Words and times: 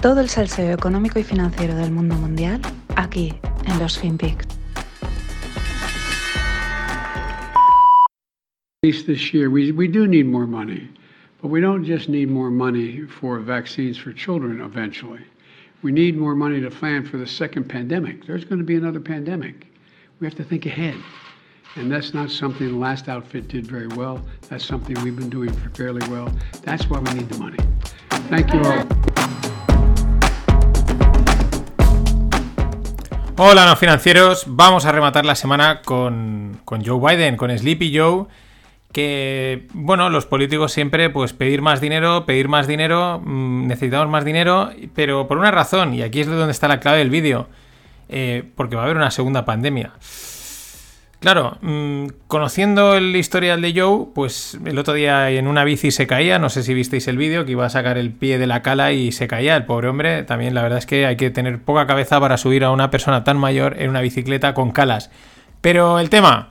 Todo 0.00 0.20
el 0.20 0.28
salseo 0.28 0.72
económico 0.72 1.18
y 1.18 1.24
financiero 1.24 1.74
del 1.74 1.90
mundo 1.90 2.14
mundial 2.14 2.60
aquí 2.94 3.34
en 3.66 3.78
los 3.80 3.98
FinPix. 3.98 4.46
this 8.82 9.34
year, 9.34 9.50
we, 9.50 9.72
we 9.72 9.88
do 9.88 10.06
need 10.06 10.24
more 10.24 10.46
money, 10.46 10.88
but 11.42 11.48
we 11.48 11.60
don't 11.60 11.84
just 11.84 12.08
need 12.08 12.30
more 12.30 12.48
money 12.48 13.02
for 13.06 13.40
vaccines 13.40 13.98
for 13.98 14.12
children 14.12 14.60
eventually. 14.60 15.24
We 15.82 15.90
need 15.90 16.16
more 16.16 16.36
money 16.36 16.60
to 16.60 16.70
plan 16.70 17.04
for 17.04 17.16
the 17.16 17.26
second 17.26 17.68
pandemic. 17.68 18.24
There's 18.24 18.44
going 18.44 18.60
to 18.60 18.64
be 18.64 18.76
another 18.76 19.00
pandemic. 19.00 19.66
We 20.20 20.28
have 20.28 20.36
to 20.36 20.44
think 20.44 20.64
ahead. 20.64 20.94
And 21.74 21.90
that's 21.90 22.14
not 22.14 22.30
something 22.30 22.68
the 22.68 22.78
last 22.78 23.08
outfit 23.08 23.48
did 23.48 23.66
very 23.66 23.88
well. 23.88 24.24
That's 24.48 24.64
something 24.64 24.94
we've 25.02 25.16
been 25.16 25.28
doing 25.28 25.52
fairly 25.74 26.08
well. 26.08 26.32
That's 26.62 26.88
why 26.88 27.00
we 27.00 27.12
need 27.14 27.28
the 27.28 27.38
money. 27.38 27.58
Thank 28.30 28.54
you 28.54 28.60
all. 28.60 29.17
Hola, 33.40 33.66
no 33.66 33.76
financieros. 33.76 34.46
Vamos 34.48 34.84
a 34.84 34.90
rematar 34.90 35.24
la 35.24 35.36
semana 35.36 35.80
con, 35.82 36.60
con 36.64 36.84
Joe 36.84 36.98
Biden, 36.98 37.36
con 37.36 37.56
Sleepy 37.56 37.96
Joe. 37.96 38.26
Que, 38.90 39.68
bueno, 39.74 40.10
los 40.10 40.26
políticos 40.26 40.72
siempre, 40.72 41.08
pues 41.08 41.34
pedir 41.34 41.62
más 41.62 41.80
dinero, 41.80 42.26
pedir 42.26 42.48
más 42.48 42.66
dinero, 42.66 43.22
mm, 43.24 43.68
necesitamos 43.68 44.08
más 44.08 44.24
dinero, 44.24 44.70
pero 44.92 45.28
por 45.28 45.38
una 45.38 45.52
razón, 45.52 45.94
y 45.94 46.02
aquí 46.02 46.18
es 46.20 46.26
de 46.26 46.34
donde 46.34 46.50
está 46.50 46.66
la 46.66 46.80
clave 46.80 46.98
del 46.98 47.10
vídeo, 47.10 47.46
eh, 48.08 48.42
porque 48.56 48.74
va 48.74 48.82
a 48.82 48.84
haber 48.86 48.96
una 48.96 49.12
segunda 49.12 49.44
pandemia. 49.44 49.92
Claro, 51.20 51.58
mm, 51.62 52.06
conociendo 52.28 52.94
el 52.94 53.16
historial 53.16 53.60
de 53.60 53.74
Joe, 53.74 54.06
pues 54.14 54.56
el 54.64 54.78
otro 54.78 54.94
día 54.94 55.30
en 55.30 55.48
una 55.48 55.64
bici 55.64 55.90
se 55.90 56.06
caía, 56.06 56.38
no 56.38 56.48
sé 56.48 56.62
si 56.62 56.74
visteis 56.74 57.08
el 57.08 57.16
vídeo, 57.16 57.44
que 57.44 57.52
iba 57.52 57.66
a 57.66 57.70
sacar 57.70 57.98
el 57.98 58.12
pie 58.12 58.38
de 58.38 58.46
la 58.46 58.62
cala 58.62 58.92
y 58.92 59.10
se 59.10 59.26
caía, 59.26 59.56
el 59.56 59.64
pobre 59.64 59.88
hombre, 59.88 60.22
también 60.22 60.54
la 60.54 60.62
verdad 60.62 60.78
es 60.78 60.86
que 60.86 61.06
hay 61.06 61.16
que 61.16 61.30
tener 61.30 61.60
poca 61.60 61.88
cabeza 61.88 62.20
para 62.20 62.36
subir 62.36 62.62
a 62.62 62.70
una 62.70 62.92
persona 62.92 63.24
tan 63.24 63.36
mayor 63.36 63.74
en 63.80 63.90
una 63.90 64.00
bicicleta 64.00 64.54
con 64.54 64.70
calas. 64.70 65.10
Pero 65.60 65.98
el 65.98 66.08
tema, 66.08 66.50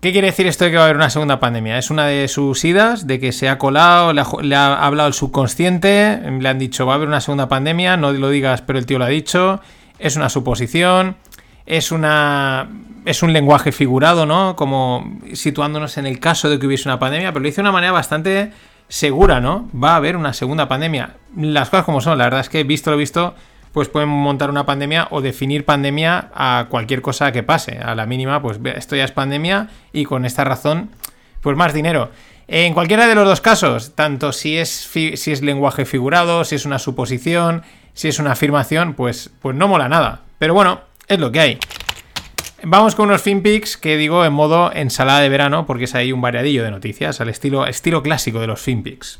¿Qué 0.00 0.12
quiere 0.12 0.26
decir 0.26 0.46
esto 0.46 0.66
de 0.66 0.70
que 0.70 0.76
va 0.76 0.82
a 0.82 0.84
haber 0.84 0.96
una 0.96 1.08
segunda 1.08 1.40
pandemia? 1.40 1.78
Es 1.78 1.90
una 1.90 2.04
de 2.04 2.28
sus 2.28 2.62
idas, 2.66 3.06
de 3.06 3.18
que 3.18 3.32
se 3.32 3.48
ha 3.48 3.56
colado, 3.56 4.12
le 4.12 4.20
ha, 4.20 4.26
le 4.42 4.54
ha, 4.54 4.84
hablado 4.84 5.08
el 5.08 5.14
subconsciente, 5.14 6.20
le 6.40 6.46
han 6.46 6.58
dicho 6.58 6.84
va 6.84 6.92
a 6.92 6.96
haber 6.96 7.08
una 7.08 7.22
segunda 7.22 7.48
pandemia, 7.48 7.96
no 7.96 8.12
lo 8.12 8.28
digas, 8.28 8.60
pero 8.60 8.78
el 8.78 8.84
tío 8.84 8.98
lo 8.98 9.06
ha 9.06 9.08
dicho, 9.08 9.62
es 9.98 10.16
una 10.16 10.28
suposición, 10.28 11.16
es 11.66 11.92
una 11.92 12.68
es 13.04 13.22
un 13.22 13.32
lenguaje 13.32 13.70
figurado, 13.70 14.24
¿no? 14.26 14.56
Como 14.56 15.18
situándonos 15.34 15.98
en 15.98 16.06
el 16.06 16.20
caso 16.20 16.48
de 16.48 16.58
que 16.58 16.66
hubiese 16.66 16.88
una 16.88 16.98
pandemia, 16.98 17.32
pero 17.32 17.42
lo 17.42 17.46
dice 17.46 17.56
de 17.56 17.62
una 17.62 17.72
manera 17.72 17.92
bastante 17.92 18.52
segura, 18.88 19.40
¿no? 19.40 19.68
Va 19.74 19.92
a 19.92 19.96
haber 19.96 20.16
una 20.16 20.32
segunda 20.32 20.68
pandemia. 20.68 21.16
Las 21.36 21.68
cosas 21.68 21.84
como 21.84 22.00
son, 22.00 22.16
la 22.16 22.24
verdad 22.24 22.40
es 22.40 22.48
que 22.48 22.64
visto 22.64 22.90
lo 22.90 22.96
visto, 22.96 23.34
pues 23.72 23.88
pueden 23.88 24.08
montar 24.08 24.50
una 24.50 24.64
pandemia 24.64 25.08
o 25.10 25.20
definir 25.20 25.64
pandemia 25.64 26.30
a 26.34 26.66
cualquier 26.70 27.02
cosa 27.02 27.32
que 27.32 27.42
pase. 27.42 27.78
A 27.78 27.94
la 27.94 28.06
mínima, 28.06 28.40
pues 28.40 28.58
esto 28.76 28.96
ya 28.96 29.04
es 29.04 29.12
pandemia 29.12 29.68
y 29.92 30.04
con 30.04 30.24
esta 30.24 30.44
razón, 30.44 30.90
pues 31.42 31.56
más 31.56 31.74
dinero. 31.74 32.10
En 32.46 32.72
cualquiera 32.72 33.06
de 33.06 33.14
los 33.14 33.26
dos 33.26 33.40
casos, 33.40 33.94
tanto 33.94 34.32
si 34.32 34.56
es, 34.56 34.70
si 34.70 35.12
es 35.12 35.42
lenguaje 35.42 35.84
figurado, 35.84 36.44
si 36.44 36.54
es 36.54 36.64
una 36.66 36.78
suposición, 36.78 37.62
si 37.94 38.08
es 38.08 38.18
una 38.18 38.32
afirmación, 38.32 38.94
pues, 38.94 39.30
pues 39.40 39.56
no 39.56 39.66
mola 39.66 39.88
nada. 39.88 40.20
Pero 40.38 40.54
bueno, 40.54 40.80
es 41.08 41.18
lo 41.18 41.32
que 41.32 41.40
hay. 41.40 41.58
Vamos 42.62 42.94
con 42.94 43.08
unos 43.08 43.20
FinPix 43.20 43.76
que 43.76 43.96
digo 43.96 44.24
en 44.24 44.32
modo 44.32 44.72
ensalada 44.72 45.20
de 45.20 45.28
verano, 45.28 45.66
porque 45.66 45.84
es 45.84 45.94
ahí 45.94 46.12
un 46.12 46.22
variadillo 46.22 46.64
de 46.64 46.70
noticias, 46.70 47.20
al 47.20 47.28
estilo, 47.28 47.66
estilo 47.66 48.02
clásico 48.02 48.40
de 48.40 48.46
los 48.46 48.60
FinPix. 48.60 49.18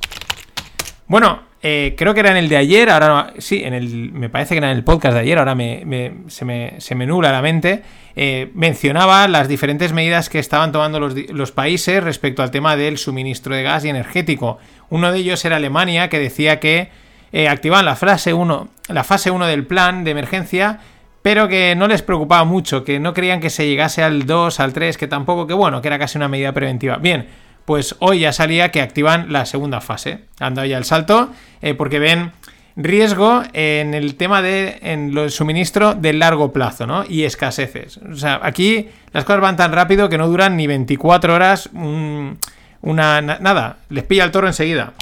Bueno, 1.07 1.43
eh, 1.63 1.95
creo 1.97 2.15
que 2.15 2.21
era 2.21 2.31
en 2.31 2.39
el 2.39 2.49
de 2.49 2.57
ayer, 2.57 2.89
ahora 2.89 3.35
sí, 3.39 3.63
en 3.63 3.75
el, 3.75 4.13
me 4.13 4.31
parece 4.31 4.55
que 4.55 4.59
era 4.59 4.71
en 4.71 4.77
el 4.77 4.85
podcast 4.85 5.15
de 5.15 5.21
ayer, 5.21 5.39
ahora 5.39 5.55
me, 5.55 6.15
se, 6.29 6.45
me, 6.45 6.75
se, 6.79 6.95
me, 6.95 7.07
nula 7.07 7.33
la 7.33 7.43
mente, 7.43 7.83
eh, 8.17 8.51
mencionaba 8.55 9.29
las 9.29 9.49
diferentes 9.49 9.93
medidas 9.93 10.31
que 10.31 10.39
estaban 10.39 10.73
tomando 10.73 11.01
los, 11.01 11.15
los, 11.31 11.53
países 11.53 12.03
respecto 12.03 12.43
al 12.43 12.51
tema 12.51 12.77
del 12.77 12.97
suministro 12.97 13.55
de 13.55 13.63
gas 13.63 13.85
y 13.85 13.91
energético. 13.91 14.59
Uno 14.89 15.13
de 15.13 15.19
ellos 15.19 15.45
era 15.45 15.57
Alemania, 15.57 16.09
que 16.09 16.19
decía 16.19 16.61
que 16.61 16.89
eh, 17.33 17.49
activaban 17.49 17.85
la, 17.85 17.97
fase 17.97 18.33
1, 18.33 18.69
la 18.89 19.03
fase 19.03 19.31
1 19.31 19.47
del 19.47 19.67
plan 19.67 20.05
de 20.05 20.13
emergencia, 20.13 20.81
pero 21.25 21.49
que 21.49 21.75
no 21.75 21.89
les 21.89 22.03
preocupaba 22.03 22.45
mucho, 22.45 22.85
que 22.85 23.01
no 23.01 23.15
creían 23.15 23.41
que 23.41 23.49
se 23.49 23.67
llegase 23.67 24.03
al 24.03 24.27
2, 24.27 24.61
al 24.61 24.75
3, 24.75 24.99
que 24.99 25.09
tampoco, 25.09 25.47
que 25.47 25.55
bueno, 25.55 25.81
que 25.81 25.89
era 25.89 25.99
casi 25.99 26.19
una 26.19 26.29
medida 26.29 26.53
preventiva. 26.53 26.99
Bien, 26.99 27.27
pues 27.65 27.97
hoy 28.01 28.19
ya 28.19 28.33
salía 28.35 28.71
que 28.71 28.83
activan 28.83 29.33
la 29.33 29.47
segunda 29.47 29.81
fase. 29.81 30.19
Han 30.39 30.55
dado 30.55 30.67
ya 30.67 30.77
el 30.77 30.85
salto 30.85 31.31
eh, 31.63 31.73
porque 31.73 31.99
ven 31.99 32.33
riesgo 32.77 33.43
en 33.55 33.95
el 33.95 34.17
tema 34.17 34.43
de 34.43 34.79
en 34.83 35.17
el 35.17 35.31
suministro 35.31 35.95
de 35.95 36.13
largo 36.13 36.53
plazo, 36.53 36.87
¿no? 36.87 37.07
Y 37.09 37.25
escaseces. 37.25 37.97
O 37.97 38.17
sea, 38.17 38.41
aquí 38.43 38.91
las 39.15 39.25
cosas 39.25 39.41
van 39.41 39.57
tan 39.57 39.73
rápido 39.73 40.11
que 40.11 40.19
no 40.19 40.29
duran 40.29 40.59
ni 40.59 40.67
24 40.67 41.33
horas. 41.33 41.71
Un, 41.73 42.37
una 42.83 43.23
nada, 43.23 43.79
les 43.89 44.05
pilla 44.05 44.25
el 44.25 44.31
toro 44.31 44.47
enseguida. 44.47 44.93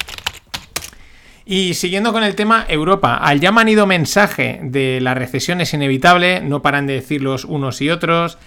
Y 1.45 1.73
siguiendo 1.73 2.13
con 2.13 2.23
el 2.23 2.35
tema, 2.35 2.65
Europa, 2.69 3.15
al 3.17 3.39
ya 3.39 3.51
manido 3.51 3.85
mensaje 3.85 4.59
de 4.63 4.99
la 5.01 5.13
recesión 5.13 5.59
es 5.61 5.73
inevitable, 5.73 6.41
no 6.41 6.61
paran 6.61 6.87
de 6.87 6.93
decir 6.93 7.21
los 7.21 7.43
unos 7.43 7.81
y 7.81 7.89
otros, 7.89 8.37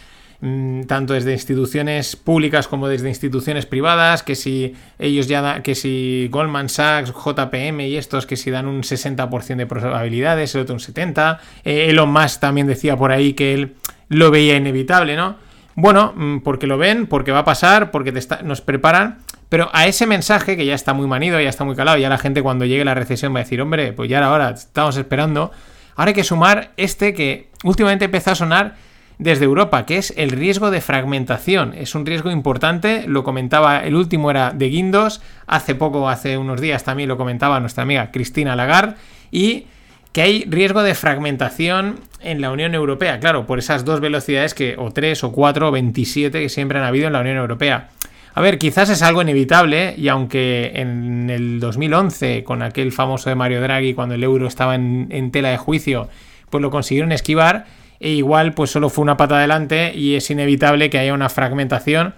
tanto 0.41 1.15
desde 1.15 1.33
instituciones 1.33 2.17
públicas 2.17 2.69
como 2.69 2.89
desde 2.89 3.09
instituciones 3.09 3.67
privadas, 3.67 4.23
que 4.23 4.35
si 4.35 4.75
ellos 4.99 5.29
ya 5.29 5.41
da, 5.41 5.63
que 5.63 5.75
si 5.75 6.29
Goldman 6.31 6.69
Sachs, 6.69 7.13
JPM 7.13 7.81
y 7.81 7.97
estos 7.97 8.27
que 8.27 8.37
si 8.37 8.51
dan 8.51 8.67
un 8.67 8.83
60% 8.83 9.57
de 9.57 9.67
probabilidades, 9.67 10.55
el 10.55 10.63
otro 10.63 10.75
un 10.75 10.81
70%, 10.81 11.39
eh, 11.65 11.87
Elon 11.89 12.11
Musk 12.11 12.41
también 12.41 12.67
decía 12.67 12.97
por 12.97 13.13
ahí 13.13 13.33
que 13.33 13.55
él 13.55 13.75
lo 14.09 14.31
veía 14.31 14.57
inevitable, 14.57 15.17
¿no? 15.17 15.37
Bueno, 15.75 16.15
porque 16.43 16.67
lo 16.67 16.79
ven, 16.79 17.07
porque 17.07 17.33
va 17.33 17.41
a 17.41 17.45
pasar, 17.45 17.91
porque 17.91 18.13
nos 18.43 18.63
preparan, 18.63 19.19
pero 19.49 19.71
a 19.73 19.87
ese 19.87 20.07
mensaje 20.07 20.57
que 20.57 20.67
ya 20.67 20.75
está 20.75 20.93
muy 20.93 21.07
manido, 21.07 21.41
ya 21.41 21.49
está 21.49 21.65
muy 21.65 21.77
calado, 21.77 21.99
ya 21.99 22.09
la 22.09 22.19
gente 22.19 22.43
cuando 22.43 22.65
llegue 22.65 22.85
la 22.85 22.95
recesión 22.95 23.35
va 23.35 23.41
a 23.41 23.43
decir, 23.43 23.61
hombre, 23.61 23.93
pues 23.93 24.09
ya 24.09 24.19
era 24.19 24.33
hora, 24.33 24.51
estamos 24.51 24.97
esperando, 24.97 25.53
ahora 25.95 26.11
hay 26.11 26.15
que 26.15 26.25
sumar 26.25 26.73
este 26.77 27.15
que 27.15 27.49
últimamente 27.65 28.07
empezó 28.07 28.33
a 28.33 28.35
sonar 28.35 28.75
desde 29.19 29.45
Europa, 29.45 29.87
que 29.87 29.99
es 29.99 30.13
el 30.17 30.31
riesgo 30.31 30.71
de 30.71 30.81
fragmentación. 30.81 31.73
Es 31.75 31.95
un 31.95 32.05
riesgo 32.05 32.31
importante, 32.31 33.05
lo 33.07 33.25
comentaba, 33.25 33.79
el 33.81 33.95
último 33.95 34.31
era 34.31 34.51
de 34.51 34.69
Guindos, 34.69 35.23
hace 35.47 35.75
poco, 35.75 36.09
hace 36.09 36.37
unos 36.37 36.61
días 36.61 36.85
también 36.85 37.09
lo 37.09 37.17
comentaba 37.17 37.59
nuestra 37.61 37.85
amiga 37.85 38.11
Cristina 38.11 38.57
Lagarde, 38.57 38.97
y 39.31 39.67
que 40.13 40.23
hay 40.23 40.45
riesgo 40.49 40.83
de 40.83 40.95
fragmentación 40.95 42.01
en 42.21 42.41
la 42.41 42.51
Unión 42.51 42.75
Europea, 42.75 43.21
claro, 43.21 43.47
por 43.47 43.59
esas 43.59 43.85
dos 43.85 44.01
velocidades 44.01 44.55
que, 44.55 44.75
o 44.79 44.91
tres, 44.91 45.23
o 45.25 45.33
cuatro, 45.33 45.69
o 45.69 45.71
27 45.71 46.41
que 46.41 46.49
siempre 46.49 46.79
han 46.79 46.85
habido 46.85 47.07
en 47.07 47.13
la 47.13 47.21
Unión 47.21 47.37
Europea. 47.37 47.89
A 48.37 48.43
ver, 48.43 48.59
quizás 48.59 48.91
es 48.91 49.01
algo 49.01 49.23
inevitable 49.23 49.95
y 49.97 50.09
aunque 50.09 50.73
en 50.75 51.31
el 51.31 51.59
2011, 51.59 52.45
con 52.45 52.61
aquel 52.61 52.93
famoso 52.93 53.31
de 53.31 53.35
Mario 53.35 53.63
Draghi, 53.63 53.95
cuando 53.95 54.15
el 54.15 54.23
euro 54.23 54.47
estaba 54.47 54.75
en, 54.75 55.07
en 55.09 55.31
tela 55.31 55.49
de 55.49 55.57
juicio, 55.57 56.11
pues 56.51 56.61
lo 56.61 56.71
consiguieron 56.71 57.13
esquivar, 57.13 57.65
e 57.99 58.11
igual 58.11 58.53
pues 58.53 58.69
solo 58.69 58.91
fue 58.91 59.05
una 59.05 59.17
pata 59.17 59.39
adelante 59.39 59.91
y 59.95 60.17
es 60.17 60.31
inevitable 60.31 60.91
que 60.91 60.99
haya 60.99 61.15
una 61.15 61.31
fragmentación 61.31 62.13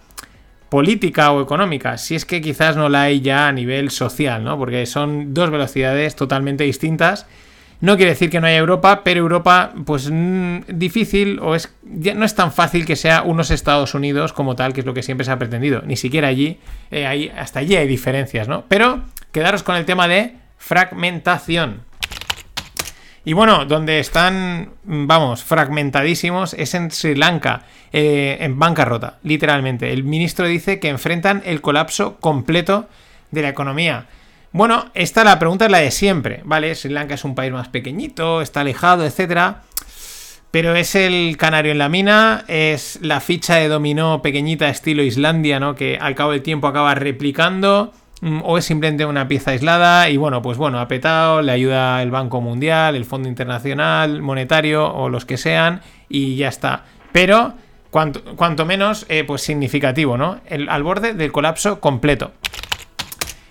política 0.68 1.30
o 1.30 1.40
económica, 1.40 1.96
si 1.98 2.16
es 2.16 2.24
que 2.24 2.40
quizás 2.40 2.76
no 2.76 2.88
la 2.88 3.02
hay 3.02 3.20
ya 3.20 3.46
a 3.46 3.52
nivel 3.52 3.92
social, 3.92 4.42
¿no? 4.42 4.58
Porque 4.58 4.86
son 4.86 5.34
dos 5.34 5.50
velocidades 5.50 6.16
totalmente 6.16 6.64
distintas. 6.64 7.26
No 7.80 7.96
quiere 7.96 8.10
decir 8.10 8.28
que 8.28 8.40
no 8.40 8.46
haya 8.48 8.58
Europa, 8.58 9.02
pero 9.04 9.20
Europa, 9.20 9.72
pues 9.86 10.10
mmm, 10.10 10.60
difícil 10.68 11.38
o 11.40 11.54
es 11.54 11.72
ya 11.84 12.14
no 12.14 12.24
es 12.24 12.34
tan 12.34 12.52
fácil 12.52 12.84
que 12.84 12.96
sea 12.96 13.22
unos 13.22 13.50
Estados 13.50 13.94
Unidos 13.94 14.32
como 14.32 14.56
tal, 14.56 14.72
que 14.72 14.80
es 14.80 14.86
lo 14.86 14.94
que 14.94 15.02
siempre 15.02 15.24
se 15.24 15.30
ha 15.30 15.38
pretendido. 15.38 15.82
Ni 15.86 15.96
siquiera 15.96 16.28
allí, 16.28 16.58
eh, 16.90 17.06
ahí, 17.06 17.30
hasta 17.36 17.60
allí 17.60 17.76
hay 17.76 17.86
diferencias, 17.86 18.48
¿no? 18.48 18.64
Pero 18.68 19.04
quedaros 19.32 19.62
con 19.62 19.76
el 19.76 19.84
tema 19.84 20.08
de 20.08 20.34
fragmentación. 20.58 21.82
Y 23.24 23.34
bueno, 23.34 23.64
donde 23.66 24.00
están, 24.00 24.70
vamos, 24.84 25.44
fragmentadísimos 25.44 26.54
es 26.54 26.74
en 26.74 26.90
Sri 26.90 27.14
Lanka, 27.14 27.62
eh, 27.92 28.38
en 28.40 28.58
bancarrota, 28.58 29.18
literalmente. 29.22 29.92
El 29.92 30.02
ministro 30.02 30.46
dice 30.46 30.80
que 30.80 30.88
enfrentan 30.88 31.42
el 31.44 31.60
colapso 31.60 32.16
completo 32.20 32.88
de 33.30 33.42
la 33.42 33.50
economía. 33.50 34.06
Bueno, 34.52 34.86
esta 34.94 35.24
la 35.24 35.38
pregunta 35.38 35.66
es 35.66 35.70
la 35.70 35.78
de 35.78 35.90
siempre, 35.90 36.40
¿vale? 36.44 36.74
Sri 36.74 36.90
Lanka 36.90 37.14
es 37.14 37.24
un 37.24 37.34
país 37.34 37.52
más 37.52 37.68
pequeñito, 37.68 38.40
está 38.40 38.60
alejado, 38.60 39.04
etcétera. 39.04 39.62
Pero 40.50 40.74
es 40.74 40.94
el 40.94 41.36
canario 41.36 41.72
en 41.72 41.78
la 41.78 41.90
mina, 41.90 42.44
es 42.48 42.98
la 43.02 43.20
ficha 43.20 43.56
de 43.56 43.68
dominó 43.68 44.22
pequeñita 44.22 44.68
estilo 44.70 45.02
Islandia, 45.02 45.60
¿no? 45.60 45.74
Que 45.74 45.98
al 46.00 46.14
cabo 46.14 46.32
del 46.32 46.42
tiempo 46.42 46.66
acaba 46.66 46.94
replicando 46.94 47.92
Mm, 48.20 48.40
o 48.44 48.58
es 48.58 48.64
simplemente 48.64 49.04
una 49.06 49.28
pieza 49.28 49.52
aislada 49.52 50.10
y 50.10 50.16
bueno, 50.16 50.42
pues 50.42 50.58
bueno, 50.58 50.80
ha 50.80 50.88
petado, 50.88 51.40
le 51.40 51.52
ayuda 51.52 52.02
el 52.02 52.10
Banco 52.10 52.40
Mundial, 52.40 52.96
el 52.96 53.04
Fondo 53.04 53.28
Internacional 53.28 54.22
Monetario 54.22 54.92
o 54.92 55.08
los 55.08 55.24
que 55.24 55.36
sean 55.36 55.82
y 56.08 56.36
ya 56.36 56.48
está. 56.48 56.84
Pero 57.12 57.54
cuanto, 57.90 58.24
cuanto 58.36 58.66
menos, 58.66 59.06
eh, 59.08 59.24
pues 59.24 59.42
significativo, 59.42 60.16
¿no? 60.16 60.40
El, 60.46 60.68
al 60.68 60.82
borde 60.82 61.14
del 61.14 61.30
colapso 61.30 61.80
completo. 61.80 62.32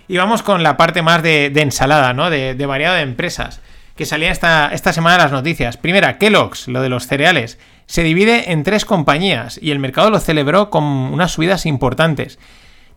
Y 0.08 0.16
vamos 0.16 0.42
con 0.42 0.62
la 0.62 0.76
parte 0.76 1.02
más 1.02 1.22
de, 1.22 1.50
de 1.50 1.60
ensalada, 1.60 2.14
¿no? 2.14 2.30
De, 2.30 2.54
de 2.54 2.66
variado 2.66 2.96
de 2.96 3.02
empresas. 3.02 3.60
que 3.94 4.06
salía 4.06 4.30
esta, 4.30 4.70
esta 4.72 4.92
semana 4.92 5.18
las 5.18 5.32
noticias. 5.32 5.76
Primera, 5.76 6.18
Kellogg's, 6.18 6.68
lo 6.68 6.80
de 6.82 6.88
los 6.88 7.06
cereales, 7.06 7.58
se 7.86 8.02
divide 8.02 8.52
en 8.52 8.62
tres 8.62 8.84
compañías 8.84 9.58
y 9.60 9.70
el 9.70 9.78
mercado 9.78 10.10
lo 10.10 10.20
celebró 10.20 10.70
con 10.70 10.84
unas 10.84 11.32
subidas 11.32 11.66
importantes. 11.66 12.38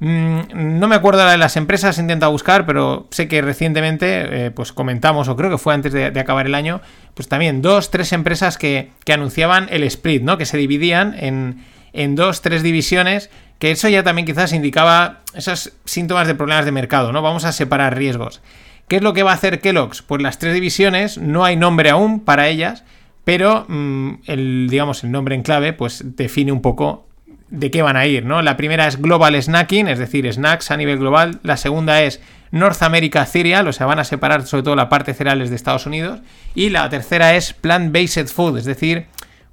Mm, 0.04 0.80
no 0.80 0.88
me 0.88 0.96
acuerdo 0.96 1.24
de 1.28 1.38
las 1.38 1.58
empresas, 1.58 2.00
he 2.00 2.02
intentado 2.02 2.32
buscar, 2.32 2.66
pero 2.66 3.08
sé 3.12 3.28
que 3.28 3.40
recientemente 3.44 4.48
eh, 4.48 4.52
pues 4.52 4.74
comentamos, 4.74 5.28
o 5.28 5.36
creo 5.36 5.52
que 5.52 5.60
fue 5.60 5.76
antes 5.76 5.94
de, 5.94 6.20
acabar 6.20 6.48
el 6.48 6.56
año, 6.56 6.82
pues 7.14 7.28
también 7.28 7.62
dos, 7.62 7.92
tres 7.92 8.12
empresas 8.12 8.58
que, 8.58 8.90
anunciaban 9.14 9.68
el 9.70 9.84
split, 9.84 10.24
¿no? 10.24 10.40
Que 10.40 10.46
se 10.46 10.58
dividían 10.58 11.14
en, 11.20 11.64
en 11.94 12.16
dos, 12.16 12.42
tres 12.42 12.64
divisiones, 12.64 13.30
que 13.60 13.72
eso 13.72 13.90
ya 13.90 14.04
también 14.04 14.26
quizás 14.26 14.54
indicaba 14.54 15.22
esos 15.34 15.74
síntomas 15.86 16.28
de 16.28 16.36
problemas 16.36 16.66
de 16.66 16.72
mercado, 16.72 17.12
¿no? 17.12 17.22
Vamos 17.22 17.46
a 17.46 17.52
separar 17.52 17.98
riesgos. 17.98 18.42
¿Qué 18.88 18.98
es 18.98 19.02
lo 19.02 19.14
que 19.14 19.24
va 19.24 19.32
a 19.32 19.36
hacer 19.36 19.62
Kellogg's? 19.62 20.02
Pues 20.02 20.22
las 20.22 20.40
tres 20.40 20.54
divisiones, 20.54 21.18
no 21.18 21.46
hay 21.46 21.56
nombre 21.56 21.90
aún 21.90 22.20
para 22.20 22.48
ellas, 22.48 22.84
pero 23.24 23.66
mm, 23.68 24.14
el, 24.26 24.68
digamos, 24.70 25.04
el 25.04 25.12
nombre 25.12 25.36
en 25.36 25.44
clave, 25.44 25.74
pues 25.74 26.04
define 26.18 26.52
un 26.52 26.62
poco 26.62 27.08
de 27.50 27.70
qué 27.70 27.82
van 27.82 27.98
a 27.98 28.08
ir, 28.08 28.26
¿no? 28.26 28.42
La 28.42 28.58
primera 28.58 28.88
es 28.88 29.02
Global 29.02 29.42
Snacking, 29.42 29.88
es 29.88 30.00
decir, 30.00 30.32
snacks 30.34 30.72
a 30.72 30.78
nivel 30.78 30.98
global. 30.98 31.40
La 31.44 31.58
segunda 31.58 32.02
es 32.02 32.22
North 32.50 32.82
America 32.82 33.26
Cereal, 33.26 33.68
o 33.68 33.74
sea, 33.74 33.86
van 33.86 34.00
a 34.00 34.04
separar 34.06 34.48
sobre 34.48 34.64
todo 34.64 34.76
la 34.76 34.90
parte 34.90 35.14
cereales 35.14 35.50
de 35.50 35.58
Estados 35.58 35.86
Unidos. 35.86 36.22
Y 36.56 36.70
la 36.70 36.90
tercera 36.90 37.36
es 37.36 37.54
Plant-Based 37.54 38.28
Food, 38.28 38.58
es 38.58 38.66
decir, 38.66 39.06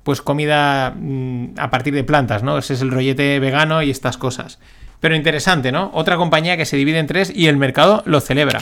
pues 0.03 0.23
comida 0.23 0.95
mm, 0.97 1.59
a 1.59 1.71
partir 1.71 1.95
de 1.95 2.05
plantas, 2.05 2.43
¿no? 2.43 2.59
Ese 2.59 2.75
es 2.75 2.83
el 2.83 2.91
rollete 2.91 3.39
vegano 3.41 3.83
y 3.83 3.91
estas 3.91 4.17
cosas. 4.17 4.59
Pero 5.00 5.15
interesante, 5.15 5.71
¿no? 5.71 5.91
Otra 5.95 6.17
compañía 6.17 6.56
que 6.56 6.65
se 6.65 6.77
divide 6.77 6.99
en 6.99 7.06
tres 7.06 7.33
y 7.35 7.47
el 7.47 7.56
mercado 7.56 8.03
lo 8.06 8.21
celebra. 8.21 8.61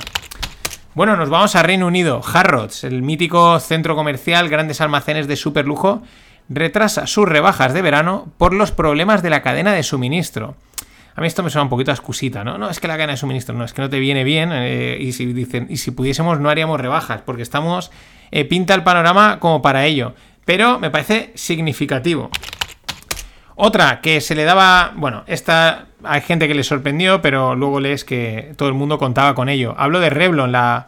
Bueno, 0.95 1.17
nos 1.17 1.29
vamos 1.29 1.57
a 1.57 1.63
Reino 1.63 1.87
Unido. 1.87 2.23
Harrods, 2.33 2.85
el 2.85 3.03
mítico 3.03 3.61
centro 3.61 3.95
comercial, 3.95 4.49
grandes 4.49 4.81
almacenes 4.81 5.27
de 5.27 5.37
super 5.37 5.67
lujo, 5.67 6.03
retrasa 6.49 7.07
sus 7.07 7.29
rebajas 7.29 7.75
de 7.75 7.83
verano 7.83 8.29
por 8.39 8.55
los 8.55 8.73
problemas 8.73 9.23
de 9.23 9.31
la 9.31 9.43
cadena 9.43 9.73
de 9.73 9.83
suministro. 9.83 10.57
A 11.15 11.21
mí 11.21 11.27
esto 11.27 11.43
me 11.43 11.51
suena 11.51 11.65
un 11.65 11.71
poquito 11.71 11.91
excusita, 11.91 12.45
¿no? 12.45 12.59
No, 12.59 12.69
es 12.69 12.79
que 12.79 12.89
la 12.89 12.95
cadena 12.95 13.13
de 13.13 13.17
suministro, 13.17 13.55
no, 13.55 13.65
es 13.65 13.73
que 13.73 13.81
no 13.81 13.89
te 13.89 13.99
viene 13.99 14.23
bien. 14.23 14.51
Eh, 14.53 14.99
y 15.01 15.13
si 15.13 15.27
dicen, 15.33 15.67
y 15.71 15.79
si 15.79 15.91
pudiésemos, 15.91 16.41
no 16.41 16.51
haríamos 16.51 16.79
rebajas, 16.81 17.23
porque 17.25 17.43
estamos. 17.43 17.91
Eh, 18.31 18.45
pinta 18.45 18.75
el 18.75 18.83
panorama 18.83 19.39
como 19.39 19.63
para 19.63 19.87
ello. 19.87 20.15
Pero 20.47 20.79
me 20.79 20.91
parece 20.91 21.33
significativo. 21.35 22.31
Otra 23.57 24.01
que 24.01 24.21
se 24.21 24.35
le 24.35 24.45
daba. 24.45 24.93
Bueno, 24.97 25.25
esta 25.27 25.87
hay 26.05 26.21
gente 26.21 26.47
que 26.47 26.55
le 26.55 26.63
sorprendió, 26.63 27.21
pero 27.21 27.57
luego 27.57 27.81
lees 27.81 28.05
que 28.05 28.53
todo 28.57 28.69
el 28.69 28.75
mundo 28.75 28.97
contaba 28.97 29.35
con 29.35 29.49
ello. 29.49 29.75
Hablo 29.77 29.99
de 29.99 30.09
Revlon, 30.09 30.53
la, 30.53 30.87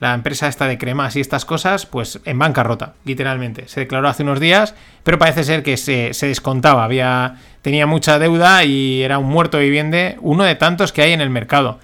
empresa 0.00 0.48
esta 0.48 0.66
de 0.66 0.78
cremas 0.78 1.14
y 1.16 1.20
estas 1.20 1.44
cosas, 1.44 1.86
pues 1.86 2.20
en 2.24 2.38
bancarrota, 2.38 2.94
literalmente. 3.04 3.68
Se 3.68 3.80
declaró 3.80 4.08
hace 4.08 4.24
unos 4.24 4.40
días, 4.40 4.74
pero 5.04 5.18
parece 5.18 5.44
ser 5.44 5.62
que 5.62 5.76
se, 5.76 6.12
descontaba. 6.26 6.82
Había, 6.82 7.36
tenía 7.62 7.86
mucha 7.86 8.18
deuda 8.18 8.64
y 8.64 9.02
era 9.02 9.18
un 9.18 9.28
muerto 9.28 9.58
viviente, 9.58 10.16
uno 10.22 10.42
de 10.42 10.56
tantos 10.56 10.92
que 10.92 11.02
hay 11.02 11.12
en 11.12 11.20
el 11.20 11.30
mercado. 11.30 11.78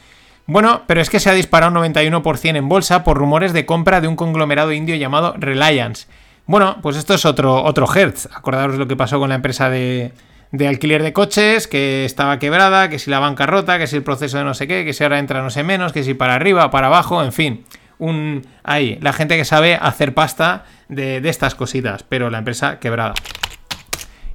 Bueno, 0.46 0.82
pero 0.88 1.00
es 1.00 1.10
que 1.10 1.20
se 1.20 1.30
ha 1.30 1.34
disparado 1.34 1.70
un 1.70 1.94
91% 1.94 2.56
en 2.56 2.68
bolsa 2.68 3.04
por 3.04 3.18
rumores 3.18 3.52
de 3.52 3.66
compra 3.66 4.00
de 4.00 4.08
un 4.08 4.16
conglomerado 4.16 4.72
indio 4.72 4.96
llamado 4.96 5.34
Reliance. 5.38 6.06
Bueno, 6.46 6.76
pues 6.82 6.96
esto 6.96 7.14
es 7.14 7.24
otro, 7.24 7.62
otro 7.62 7.86
Hertz. 7.92 8.28
Acordaros 8.34 8.76
lo 8.76 8.86
que 8.86 8.96
pasó 8.96 9.18
con 9.18 9.30
la 9.30 9.34
empresa 9.34 9.70
de, 9.70 10.12
de 10.52 10.68
alquiler 10.68 11.02
de 11.02 11.12
coches, 11.12 11.66
que 11.66 12.04
estaba 12.04 12.38
quebrada, 12.38 12.90
que 12.90 12.98
si 12.98 13.10
la 13.10 13.18
bancarrota, 13.18 13.78
que 13.78 13.86
si 13.86 13.96
el 13.96 14.02
proceso 14.02 14.38
de 14.38 14.44
no 14.44 14.54
sé 14.54 14.68
qué, 14.68 14.84
que 14.84 14.92
si 14.92 15.02
ahora 15.02 15.18
entra 15.18 15.42
no 15.42 15.50
sé 15.50 15.62
menos, 15.62 15.92
que 15.92 16.04
si 16.04 16.12
para 16.14 16.34
arriba, 16.34 16.70
para 16.70 16.88
abajo, 16.88 17.22
en 17.22 17.32
fin. 17.32 17.64
Un, 17.98 18.46
ahí, 18.62 18.98
la 19.00 19.12
gente 19.12 19.36
que 19.36 19.44
sabe 19.44 19.76
hacer 19.80 20.12
pasta 20.12 20.64
de, 20.88 21.20
de 21.20 21.28
estas 21.30 21.54
cositas, 21.54 22.02
pero 22.02 22.28
la 22.28 22.38
empresa 22.38 22.78
quebrada. 22.78 23.14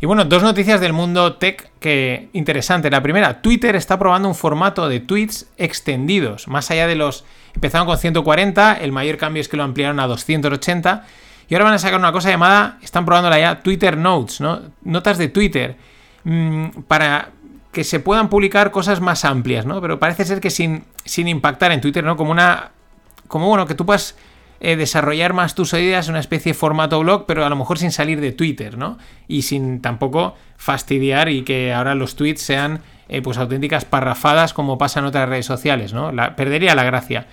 Y 0.01 0.05
bueno, 0.05 0.25
dos 0.25 0.41
noticias 0.43 0.79
del 0.79 0.93
mundo 0.93 1.35
tech 1.35 1.71
que 1.79 2.29
interesante. 2.33 2.89
La 2.89 3.03
primera, 3.03 3.41
Twitter 3.41 3.75
está 3.75 3.99
probando 3.99 4.29
un 4.29 4.35
formato 4.35 4.89
de 4.89 5.01
tweets 5.01 5.47
extendidos, 5.57 6.47
más 6.47 6.71
allá 6.71 6.87
de 6.87 6.95
los 6.95 7.25
empezaron 7.53 7.85
con 7.85 7.97
140, 7.97 8.75
el 8.75 8.91
mayor 8.93 9.17
cambio 9.17 9.41
es 9.41 9.49
que 9.49 9.57
lo 9.57 9.63
ampliaron 9.63 9.99
a 9.99 10.07
280 10.07 11.05
y 11.49 11.55
ahora 11.55 11.65
van 11.65 11.73
a 11.73 11.79
sacar 11.79 11.99
una 11.99 12.11
cosa 12.11 12.29
llamada, 12.29 12.77
están 12.81 13.05
probándola 13.05 13.39
ya, 13.39 13.59
Twitter 13.61 13.97
Notes, 13.97 14.39
¿no? 14.39 14.61
Notas 14.83 15.17
de 15.17 15.29
Twitter. 15.29 15.77
Mm, 16.23 16.81
para 16.87 17.29
que 17.71 17.83
se 17.83 17.99
puedan 17.99 18.29
publicar 18.29 18.69
cosas 18.71 19.01
más 19.01 19.25
amplias, 19.25 19.65
¿no? 19.65 19.81
Pero 19.81 19.99
parece 19.99 20.25
ser 20.25 20.41
que 20.41 20.51
sin, 20.51 20.83
sin 21.05 21.27
impactar 21.27 21.71
en 21.71 21.81
Twitter, 21.81 22.03
¿no? 22.03 22.15
Como 22.15 22.31
una. 22.31 22.71
Como 23.27 23.47
bueno, 23.47 23.65
que 23.65 23.73
tú 23.73 23.85
puedas 23.85 24.15
eh, 24.59 24.75
desarrollar 24.75 25.33
más 25.33 25.55
tus 25.55 25.73
ideas 25.73 26.07
en 26.07 26.13
una 26.13 26.19
especie 26.19 26.51
de 26.51 26.57
formato 26.57 26.99
blog, 26.99 27.25
pero 27.25 27.45
a 27.45 27.49
lo 27.49 27.55
mejor 27.55 27.79
sin 27.79 27.91
salir 27.91 28.21
de 28.21 28.31
Twitter, 28.31 28.77
¿no? 28.77 28.97
Y 29.27 29.43
sin 29.43 29.81
tampoco 29.81 30.35
fastidiar 30.57 31.29
y 31.29 31.43
que 31.43 31.73
ahora 31.73 31.95
los 31.95 32.15
tweets 32.15 32.41
sean 32.41 32.81
eh, 33.07 33.21
pues 33.21 33.37
auténticas 33.37 33.85
parrafadas 33.85 34.53
como 34.53 34.77
pasa 34.77 34.99
en 34.99 35.05
otras 35.05 35.29
redes 35.29 35.45
sociales, 35.45 35.93
¿no? 35.93 36.11
Perdería 36.35 36.75
la 36.75 36.83
gracia. 36.83 37.27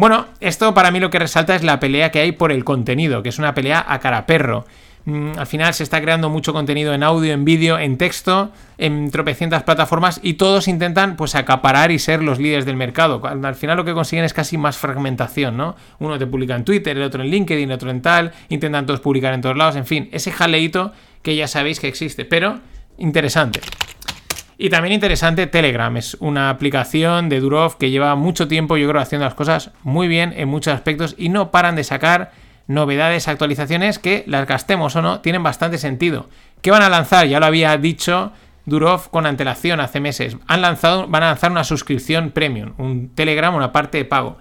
Bueno, 0.00 0.28
esto 0.40 0.72
para 0.72 0.90
mí 0.90 0.98
lo 0.98 1.10
que 1.10 1.18
resalta 1.18 1.54
es 1.54 1.62
la 1.62 1.78
pelea 1.78 2.10
que 2.10 2.20
hay 2.20 2.32
por 2.32 2.52
el 2.52 2.64
contenido, 2.64 3.22
que 3.22 3.28
es 3.28 3.38
una 3.38 3.52
pelea 3.52 3.84
a 3.86 3.98
cara 3.98 4.24
perro. 4.24 4.64
Mm, 5.04 5.32
al 5.36 5.46
final 5.46 5.74
se 5.74 5.82
está 5.82 6.00
creando 6.00 6.30
mucho 6.30 6.54
contenido 6.54 6.94
en 6.94 7.02
audio, 7.02 7.34
en 7.34 7.44
vídeo, 7.44 7.78
en 7.78 7.98
texto, 7.98 8.50
en 8.78 9.10
tropecientas 9.10 9.62
plataformas 9.62 10.18
y 10.22 10.34
todos 10.34 10.68
intentan 10.68 11.16
pues 11.16 11.34
acaparar 11.34 11.90
y 11.90 11.98
ser 11.98 12.22
los 12.22 12.38
líderes 12.38 12.64
del 12.64 12.76
mercado. 12.76 13.20
Al 13.26 13.54
final 13.54 13.76
lo 13.76 13.84
que 13.84 13.92
consiguen 13.92 14.24
es 14.24 14.32
casi 14.32 14.56
más 14.56 14.78
fragmentación, 14.78 15.58
¿no? 15.58 15.76
Uno 15.98 16.18
te 16.18 16.26
publica 16.26 16.56
en 16.56 16.64
Twitter, 16.64 16.96
el 16.96 17.02
otro 17.02 17.22
en 17.22 17.28
LinkedIn, 17.28 17.68
el 17.68 17.74
otro 17.74 17.90
en 17.90 18.00
tal, 18.00 18.32
intentan 18.48 18.86
todos 18.86 19.00
publicar 19.00 19.34
en 19.34 19.42
todos 19.42 19.58
lados, 19.58 19.76
en 19.76 19.84
fin, 19.84 20.08
ese 20.12 20.32
jaleito 20.32 20.92
que 21.20 21.36
ya 21.36 21.46
sabéis 21.46 21.78
que 21.78 21.88
existe, 21.88 22.24
pero 22.24 22.58
interesante. 22.96 23.60
Y 24.62 24.68
también 24.68 24.92
interesante 24.92 25.46
Telegram, 25.46 25.96
es 25.96 26.18
una 26.20 26.50
aplicación 26.50 27.30
de 27.30 27.40
Durov 27.40 27.78
que 27.78 27.88
lleva 27.88 28.14
mucho 28.14 28.46
tiempo, 28.46 28.76
yo 28.76 28.90
creo, 28.90 29.00
haciendo 29.00 29.24
las 29.24 29.32
cosas 29.32 29.70
muy 29.84 30.06
bien 30.06 30.34
en 30.36 30.50
muchos 30.50 30.74
aspectos 30.74 31.14
y 31.16 31.30
no 31.30 31.50
paran 31.50 31.76
de 31.76 31.82
sacar 31.82 32.32
novedades, 32.66 33.26
actualizaciones 33.26 33.98
que 33.98 34.22
las 34.26 34.46
gastemos 34.46 34.94
o 34.96 35.00
no, 35.00 35.20
tienen 35.20 35.42
bastante 35.42 35.78
sentido. 35.78 36.28
¿Qué 36.60 36.70
van 36.70 36.82
a 36.82 36.90
lanzar? 36.90 37.26
Ya 37.26 37.40
lo 37.40 37.46
había 37.46 37.74
dicho 37.78 38.32
Durov 38.66 39.08
con 39.08 39.24
antelación 39.24 39.80
hace 39.80 39.98
meses. 39.98 40.36
Han 40.46 40.60
lanzado, 40.60 41.08
van 41.08 41.22
a 41.22 41.28
lanzar 41.28 41.50
una 41.50 41.64
suscripción 41.64 42.30
premium, 42.30 42.74
un 42.76 43.14
Telegram, 43.14 43.54
una 43.54 43.72
parte 43.72 43.96
de 43.96 44.04
pago. 44.04 44.36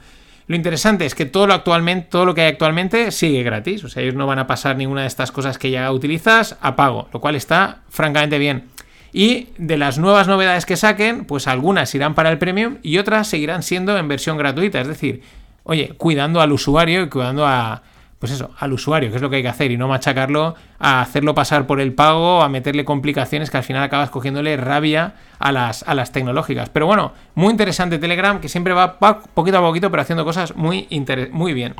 Lo 0.48 0.58
interesante 0.58 1.06
es 1.06 1.16
que 1.16 1.28
todo 1.28 1.48
lo, 1.48 1.54
actualmente, 1.54 2.10
todo 2.12 2.26
lo 2.26 2.36
que 2.36 2.42
hay 2.42 2.52
actualmente 2.52 3.12
sigue 3.12 3.42
gratis. 3.42 3.86
O 3.86 3.88
sea, 3.88 4.04
ellos 4.04 4.16
no 4.16 4.28
van 4.28 4.40
a 4.40 4.48
pasar 4.48 4.76
ninguna 4.76 5.02
de 5.02 5.08
estas 5.08 5.32
cosas 5.32 5.58
que 5.58 5.72
ya 5.72 5.90
utilizas 5.94 6.58
a 6.60 6.76
pago, 6.76 7.08
lo 7.14 7.22
cual 7.22 7.36
está 7.36 7.84
francamente 7.88 8.38
bien. 8.38 8.66
Y 9.12 9.50
de 9.58 9.78
las 9.78 9.98
nuevas 9.98 10.28
novedades 10.28 10.66
que 10.66 10.78
saquen, 10.78 11.26
pues 11.26 11.48
algunas 11.48 11.94
irán 11.96 12.14
para 12.14 12.30
el 12.30 12.38
premium 12.38 12.78
y 12.84 12.98
otras 12.98 13.28
seguirán 13.28 13.64
siendo 13.64 13.98
en 13.98 14.08
versión 14.08 14.38
gratuita. 14.38 14.82
Es 14.82 14.88
decir, 14.88 15.22
oye, 15.64 15.94
cuidando 15.98 16.42
al 16.42 16.52
usuario 16.52 17.04
y 17.04 17.10
cuidando 17.10 17.46
a, 17.48 17.82
pues 18.20 18.34
eso, 18.34 18.52
al 18.60 18.74
usuario, 18.74 19.10
que 19.10 19.16
es 19.16 19.22
lo 19.22 19.30
que 19.30 19.38
hay 19.38 19.42
que 19.42 19.48
hacer, 19.48 19.72
y 19.72 19.78
no 19.78 19.88
machacarlo 19.88 20.56
a 20.78 21.02
hacerlo 21.02 21.34
pasar 21.34 21.66
por 21.66 21.80
el 21.80 21.94
pago, 21.94 22.44
a 22.44 22.50
meterle 22.50 22.84
complicaciones 22.84 23.50
que 23.50 23.58
al 23.58 23.64
final 23.64 23.82
acabas 23.82 24.10
cogiéndole 24.10 24.58
rabia 24.58 25.14
a 25.40 25.54
las, 25.54 25.84
a 25.84 25.96
las 25.96 26.12
tecnológicas. 26.12 26.70
Pero 26.70 26.86
bueno, 26.86 27.14
muy 27.36 27.52
interesante 27.52 27.98
Telegram, 27.98 28.42
que 28.42 28.50
siempre 28.50 28.74
va, 28.74 29.00
poquito 29.00 29.58
a 29.58 29.62
poquito, 29.62 29.90
pero 29.90 30.02
haciendo 30.02 30.26
cosas 30.26 30.54
muy, 30.58 30.88
muy 31.32 31.54
bien. 31.54 31.76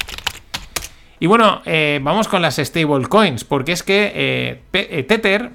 Y 1.20 1.28
bueno, 1.28 1.62
eh, 1.66 2.00
vamos 2.02 2.30
con 2.30 2.42
las 2.42 2.56
stablecoins, 2.56 3.44
porque 3.44 3.74
es 3.74 3.84
que 3.84 4.12
eh, 4.16 4.62
eh, 4.72 5.04
Tether 5.04 5.52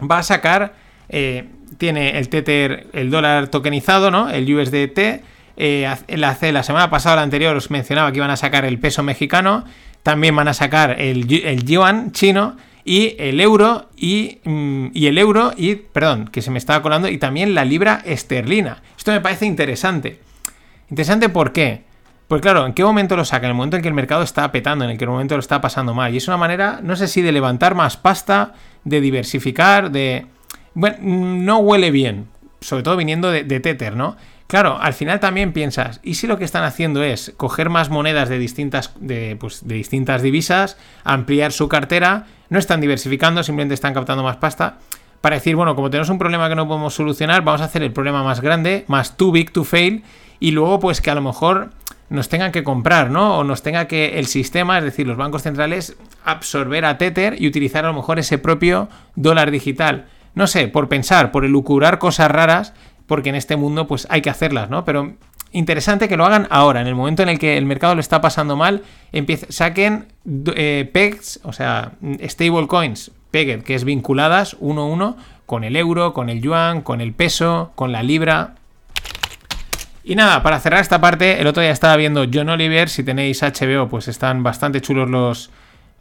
va 0.00 0.18
a 0.18 0.22
sacar, 0.24 0.74
tiene 1.08 2.18
el 2.18 2.28
Tether, 2.28 2.86
el 2.92 3.10
dólar 3.10 3.48
tokenizado, 3.48 4.10
¿no? 4.10 4.30
El 4.30 4.52
USDT. 4.52 5.22
la, 5.56 6.38
la 6.40 6.62
semana 6.62 6.90
pasada, 6.90 7.16
la 7.16 7.22
anterior, 7.22 7.56
os 7.56 7.70
mencionaba 7.70 8.12
que 8.12 8.18
iban 8.18 8.30
a 8.30 8.36
sacar 8.36 8.64
el 8.64 8.78
peso 8.78 9.02
mexicano 9.02 9.64
también 10.02 10.34
van 10.34 10.48
a 10.48 10.54
sacar 10.54 11.00
el, 11.00 11.30
el 11.44 11.64
yuan 11.64 12.12
chino 12.12 12.56
y 12.82 13.14
el 13.18 13.40
euro 13.40 13.90
y, 13.94 14.38
mm, 14.44 14.86
y, 14.94 15.06
el 15.06 15.18
euro 15.18 15.52
y, 15.54 15.74
perdón, 15.74 16.28
que 16.28 16.40
se 16.40 16.50
me 16.50 16.56
estaba 16.56 16.80
colando, 16.80 17.08
y 17.08 17.18
también 17.18 17.54
la 17.54 17.66
libra 17.66 18.00
esterlina. 18.06 18.82
Esto 18.96 19.12
me 19.12 19.20
parece 19.20 19.44
interesante. 19.44 20.20
Interesante 20.88 21.28
¿por 21.28 21.52
qué? 21.52 21.84
Pues 22.26 22.40
claro, 22.40 22.64
¿en 22.64 22.72
qué 22.72 22.84
momento 22.84 23.16
lo 23.16 23.26
sacan? 23.26 23.44
En 23.44 23.50
el 23.50 23.56
momento 23.56 23.76
en 23.76 23.82
que 23.82 23.88
el 23.88 23.94
mercado 23.94 24.22
está 24.22 24.50
petando, 24.50 24.86
en 24.86 24.92
el 24.92 24.98
que 24.98 25.04
el 25.04 25.10
momento 25.10 25.34
lo 25.34 25.40
está 25.40 25.60
pasando 25.60 25.92
mal. 25.92 26.14
Y 26.14 26.16
es 26.16 26.28
una 26.28 26.38
manera, 26.38 26.80
no 26.82 26.96
sé 26.96 27.08
si 27.08 27.20
de 27.20 27.32
levantar 27.32 27.74
más 27.74 27.98
pasta, 27.98 28.54
de 28.84 29.00
diversificar, 29.02 29.90
de... 29.90 30.26
Bueno, 30.74 30.96
no 31.00 31.58
huele 31.58 31.90
bien, 31.90 32.28
sobre 32.60 32.82
todo 32.82 32.96
viniendo 32.96 33.30
de, 33.30 33.44
de 33.44 33.60
Tether, 33.60 33.96
¿no? 33.96 34.16
Claro, 34.48 34.78
al 34.80 34.94
final 34.94 35.20
también 35.20 35.52
piensas, 35.52 36.00
¿y 36.02 36.14
si 36.14 36.26
lo 36.26 36.38
que 36.38 36.44
están 36.44 36.64
haciendo 36.64 37.02
es 37.02 37.34
coger 37.36 37.68
más 37.68 37.90
monedas 37.90 38.30
de 38.30 38.38
distintas, 38.38 38.94
de, 38.98 39.36
pues, 39.38 39.68
de 39.68 39.74
distintas 39.74 40.22
divisas, 40.22 40.78
ampliar 41.04 41.52
su 41.52 41.68
cartera? 41.68 42.26
No 42.48 42.58
están 42.58 42.80
diversificando, 42.80 43.42
simplemente 43.42 43.74
están 43.74 43.92
captando 43.92 44.22
más 44.22 44.38
pasta. 44.38 44.78
Para 45.20 45.36
decir, 45.36 45.54
bueno, 45.54 45.74
como 45.74 45.90
tenemos 45.90 46.08
un 46.08 46.18
problema 46.18 46.48
que 46.48 46.54
no 46.54 46.66
podemos 46.66 46.94
solucionar, 46.94 47.44
vamos 47.44 47.60
a 47.60 47.64
hacer 47.64 47.82
el 47.82 47.92
problema 47.92 48.22
más 48.22 48.40
grande, 48.40 48.86
más 48.88 49.18
too 49.18 49.32
big 49.32 49.52
to 49.52 49.64
fail, 49.64 50.02
y 50.40 50.52
luego, 50.52 50.80
pues 50.80 51.02
que 51.02 51.10
a 51.10 51.14
lo 51.14 51.20
mejor 51.20 51.70
nos 52.08 52.30
tengan 52.30 52.50
que 52.50 52.64
comprar, 52.64 53.10
¿no? 53.10 53.36
O 53.36 53.44
nos 53.44 53.60
tenga 53.60 53.86
que 53.86 54.18
el 54.18 54.24
sistema, 54.24 54.78
es 54.78 54.84
decir, 54.84 55.06
los 55.06 55.18
bancos 55.18 55.42
centrales, 55.42 55.98
absorber 56.24 56.86
a 56.86 56.96
Tether 56.96 57.36
y 57.38 57.48
utilizar 57.48 57.84
a 57.84 57.88
lo 57.88 57.94
mejor 57.94 58.18
ese 58.18 58.38
propio 58.38 58.88
dólar 59.14 59.50
digital. 59.50 60.06
No 60.34 60.46
sé, 60.46 60.68
por 60.68 60.88
pensar, 60.88 61.32
por 61.32 61.44
elucubrar 61.44 61.98
cosas 61.98 62.30
raras, 62.30 62.74
porque 63.06 63.30
en 63.30 63.34
este 63.34 63.56
mundo 63.56 63.86
pues 63.86 64.06
hay 64.10 64.22
que 64.22 64.30
hacerlas, 64.30 64.70
¿no? 64.70 64.84
Pero 64.84 65.14
interesante 65.52 66.08
que 66.08 66.16
lo 66.16 66.26
hagan 66.26 66.46
ahora, 66.50 66.80
en 66.80 66.86
el 66.86 66.94
momento 66.94 67.22
en 67.22 67.30
el 67.30 67.38
que 67.38 67.56
el 67.56 67.64
mercado 67.66 67.94
lo 67.94 68.00
está 68.00 68.20
pasando 68.20 68.56
mal, 68.56 68.82
saquen 69.48 70.06
eh, 70.54 70.88
pegs, 70.92 71.40
o 71.42 71.52
sea, 71.52 71.92
stablecoins, 72.22 73.10
pegged, 73.30 73.62
que 73.62 73.74
es 73.74 73.84
vinculadas 73.84 74.56
uno 74.60 74.82
a 74.82 74.86
uno 74.86 75.16
con 75.46 75.64
el 75.64 75.76
euro, 75.76 76.12
con 76.12 76.28
el 76.28 76.42
yuan, 76.42 76.82
con 76.82 77.00
el 77.00 77.14
peso, 77.14 77.72
con 77.74 77.90
la 77.90 78.02
libra. 78.02 78.54
Y 80.04 80.14
nada, 80.14 80.42
para 80.42 80.60
cerrar 80.60 80.80
esta 80.80 81.00
parte, 81.00 81.40
el 81.40 81.46
otro 81.46 81.62
día 81.62 81.72
estaba 81.72 81.96
viendo 81.96 82.26
John 82.32 82.50
Oliver, 82.50 82.88
si 82.90 83.02
tenéis 83.02 83.42
HBO, 83.42 83.88
pues 83.88 84.08
están 84.08 84.42
bastante 84.42 84.82
chulos 84.82 85.08
los, 85.08 85.50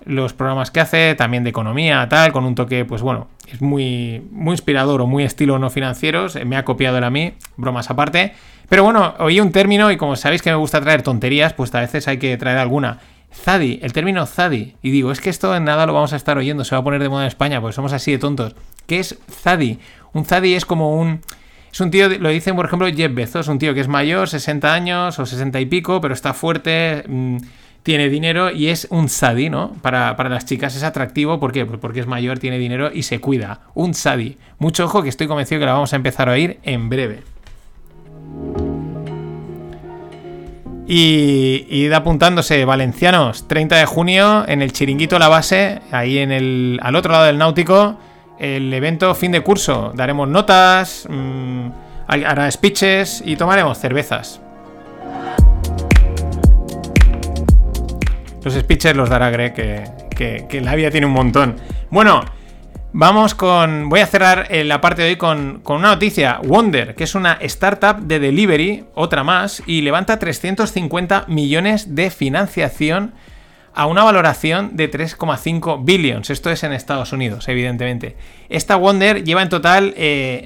los 0.07 0.33
programas 0.33 0.71
que 0.71 0.79
hace, 0.79 1.15
también 1.15 1.43
de 1.43 1.49
economía, 1.51 2.07
tal, 2.09 2.31
con 2.31 2.45
un 2.45 2.55
toque, 2.55 2.85
pues 2.85 3.01
bueno, 3.01 3.27
es 3.51 3.61
muy, 3.61 4.25
muy 4.31 4.53
inspirador 4.53 5.01
o 5.01 5.07
muy 5.07 5.23
estilo 5.23 5.59
no 5.59 5.69
financieros, 5.69 6.37
me 6.45 6.57
ha 6.57 6.65
copiado 6.65 6.97
él 6.97 7.03
a 7.03 7.09
mí, 7.09 7.33
bromas 7.57 7.89
aparte. 7.89 8.33
Pero 8.69 8.83
bueno, 8.83 9.15
oí 9.19 9.39
un 9.39 9.51
término 9.51 9.91
y 9.91 9.97
como 9.97 10.15
sabéis 10.15 10.41
que 10.41 10.49
me 10.49 10.55
gusta 10.55 10.81
traer 10.81 11.01
tonterías, 11.01 11.53
pues 11.53 11.73
a 11.75 11.79
veces 11.79 12.07
hay 12.07 12.17
que 12.17 12.35
traer 12.37 12.57
alguna. 12.57 12.99
Zadi, 13.33 13.79
el 13.81 13.93
término 13.93 14.25
Zadi. 14.25 14.75
Y 14.81 14.91
digo, 14.91 15.11
es 15.11 15.21
que 15.21 15.29
esto 15.29 15.55
en 15.55 15.65
nada 15.65 15.85
lo 15.85 15.93
vamos 15.93 16.13
a 16.13 16.15
estar 16.15 16.37
oyendo, 16.37 16.63
se 16.63 16.75
va 16.75 16.81
a 16.81 16.83
poner 16.83 17.01
de 17.01 17.09
moda 17.09 17.23
en 17.23 17.27
España, 17.27 17.61
porque 17.61 17.75
somos 17.75 17.93
así 17.93 18.11
de 18.11 18.17
tontos. 18.17 18.55
¿Qué 18.85 18.99
es 18.99 19.17
Zadi? 19.29 19.79
Un 20.13 20.25
Zadi 20.25 20.55
es 20.55 20.65
como 20.65 20.99
un... 20.99 21.21
Es 21.71 21.81
un 21.81 21.91
tío, 21.91 22.09
lo 22.09 22.29
dicen 22.29 22.55
por 22.55 22.65
ejemplo 22.65 22.87
Jeff 22.87 23.13
Bezos, 23.13 23.49
un 23.49 23.59
tío 23.59 23.73
que 23.73 23.81
es 23.81 23.87
mayor, 23.87 24.29
60 24.29 24.73
años 24.73 25.19
o 25.19 25.25
60 25.25 25.59
y 25.59 25.65
pico, 25.65 26.01
pero 26.01 26.13
está 26.13 26.33
fuerte, 26.33 27.03
mm, 27.07 27.37
tiene 27.83 28.09
dinero 28.09 28.51
y 28.51 28.67
es 28.67 28.87
un 28.89 29.09
Zadi, 29.09 29.49
¿no? 29.49 29.73
Para, 29.81 30.15
para, 30.17 30.29
las 30.29 30.45
chicas 30.45 30.75
es 30.75 30.83
atractivo, 30.83 31.39
¿por 31.39 31.51
qué? 31.51 31.65
Pues 31.65 31.79
porque 31.79 31.99
es 31.99 32.07
mayor, 32.07 32.39
tiene 32.39 32.57
dinero 32.57 32.91
y 32.93 33.03
se 33.03 33.19
cuida. 33.19 33.61
Un 33.73 33.93
Zadi. 33.93 34.37
Mucho 34.59 34.85
ojo 34.85 35.03
que 35.03 35.09
estoy 35.09 35.27
convencido 35.27 35.59
que 35.59 35.65
la 35.65 35.73
vamos 35.73 35.93
a 35.93 35.95
empezar 35.95 36.29
a 36.29 36.33
oír 36.33 36.59
en 36.63 36.89
breve. 36.89 37.23
Y, 40.87 41.67
id 41.69 41.91
apuntándose, 41.91 42.63
valencianos, 42.63 43.47
30 43.49 43.75
de 43.75 43.85
junio 43.85 44.45
en 44.47 44.61
el 44.61 44.71
Chiringuito 44.71 45.19
La 45.19 45.27
Base, 45.27 45.81
ahí 45.91 46.19
en 46.19 46.31
el, 46.31 46.79
al 46.81 46.95
otro 46.95 47.11
lado 47.11 47.25
del 47.25 47.37
Náutico, 47.37 47.97
el 48.39 48.73
evento 48.73 49.13
fin 49.13 49.33
de 49.33 49.41
curso. 49.41 49.91
Daremos 49.95 50.29
notas, 50.29 51.05
mmm, 51.09 51.67
hará 52.07 52.49
speeches 52.49 53.21
y 53.25 53.35
tomaremos 53.35 53.77
cervezas. 53.77 54.39
Los 58.47 58.55
speeches 58.55 58.95
los 58.95 59.09
dará 59.09 59.29
Greg, 59.29 59.53
que, 59.53 60.45
que, 60.47 60.61
la 60.61 60.73
vida 60.73 60.89
tiene 60.89 61.05
un 61.05 61.11
montón. 61.11 61.57
Bueno, 61.89 62.23
Vamos 62.93 63.35
con. 63.35 63.89
Voy 63.89 63.99
a 63.99 64.07
cerrar 64.07 64.47
eh, 64.49 64.63
la 64.63 64.79
parte 64.79 65.01
de 65.01 65.09
hoy 65.09 65.15
con, 65.17 65.61
una 65.65 65.89
noticia. 65.89 66.39
Wonder, 66.41 66.95
que 66.95 67.03
es 67.03 67.13
una 67.13 67.33
startup 67.33 67.99
de 67.99 68.19
delivery, 68.19 68.85
otra 68.95 69.25
más, 69.25 69.61
y 69.67 69.81
levanta 69.81 70.17
350 70.17 71.25
millones 71.27 71.93
de 71.93 72.09
financiación 72.09 73.13
a 73.77 73.85
una 73.85 74.03
valoración 74.03 74.75
de 74.75 74.89
3,5 74.89 75.85
billions. 75.85 76.31
Esto 76.31 76.49
es 76.49 76.63
en 76.63 76.73
Estados 76.73 77.13
Unidos, 77.13 77.47
evidentemente. 77.47 78.15
Esta 78.49 78.75
Wonder 78.75 79.23
lleva 79.23 79.43
en 79.43 79.49
total 79.49 79.93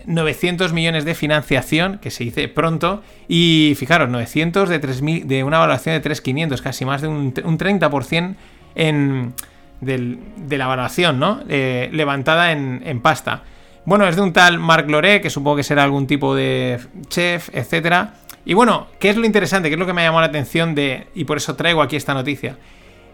900 0.05 0.69
eh, 0.69 0.73
millones 0.73 1.05
de 1.05 1.15
financiación, 1.15 1.99
que 1.99 2.11
se 2.11 2.25
dice 2.25 2.49
pronto, 2.49 3.01
y 3.29 3.73
fijaros, 3.77 4.09
900 4.09 4.67
de, 4.67 4.79
3, 4.79 5.01
de 5.27 5.45
una 5.45 5.59
valoración 5.59 5.95
de 5.95 6.01
3,500, 6.01 6.61
casi 6.61 6.83
más 6.83 7.01
de 7.01 7.07
un, 7.07 7.33
un 7.45 7.57
30% 7.57 8.35
en 8.75 9.33
de 9.79 10.57
la 10.57 10.67
valoración, 10.67 11.17
¿no? 11.17 11.39
Eh, 11.47 11.89
levantada 11.93 12.51
en, 12.51 12.99
pasta. 12.99 13.43
Bueno, 13.85 14.05
es 14.07 14.17
de 14.17 14.21
un 14.23 14.33
tal 14.33 14.59
Marc 14.59 14.89
Loré, 14.89 15.21
que 15.21 15.29
supongo 15.29 15.55
que 15.55 15.63
será 15.63 15.83
algún 15.83 16.05
tipo 16.05 16.35
de 16.35 16.81
chef, 17.07 17.49
etcétera. 17.53 18.15
Y 18.43 18.55
bueno, 18.55 18.87
¿qué 18.99 19.09
es 19.09 19.15
lo 19.15 19.25
interesante? 19.25 19.69
¿Qué 19.69 19.75
es 19.75 19.79
lo 19.79 19.85
que 19.85 19.93
me 19.93 20.01
ha 20.01 20.05
llamado 20.05 20.21
la 20.21 20.27
atención 20.27 20.75
de. 20.75 21.07
y 21.15 21.23
por 21.23 21.37
eso 21.37 21.55
traigo 21.55 21.81
aquí 21.81 21.95
esta 21.95 22.13
noticia? 22.13 22.57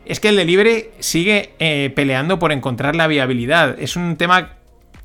Es 0.08 0.22
que 0.22 0.30
el 0.30 0.38
delivery 0.38 0.86
sigue 1.00 1.54
eh, 1.60 1.92
peleando 1.94 2.40
por 2.40 2.54
encontrar 2.54 2.96
la 2.96 3.08
viabilidad. 3.08 3.78
Es 3.78 3.98
un 3.98 4.16
tema 4.16 4.54